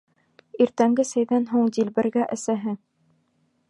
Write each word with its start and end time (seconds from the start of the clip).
Иртәнге 0.65 1.05
сәйҙән 1.11 1.47
һуң 1.53 1.71
Дилбәргә 1.79 2.27
әсәһе: 2.39 2.79